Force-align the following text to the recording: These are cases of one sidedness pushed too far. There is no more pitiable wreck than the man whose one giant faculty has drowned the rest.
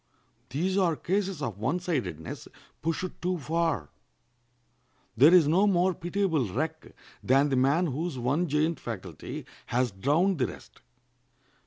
These 0.49 0.79
are 0.79 0.95
cases 0.95 1.43
of 1.43 1.59
one 1.59 1.79
sidedness 1.79 2.47
pushed 2.81 3.21
too 3.21 3.37
far. 3.37 3.89
There 5.15 5.31
is 5.31 5.47
no 5.47 5.67
more 5.67 5.93
pitiable 5.93 6.51
wreck 6.51 6.95
than 7.21 7.49
the 7.49 7.55
man 7.55 7.85
whose 7.85 8.17
one 8.17 8.47
giant 8.47 8.79
faculty 8.79 9.45
has 9.67 9.91
drowned 9.91 10.39
the 10.39 10.47
rest. 10.47 10.81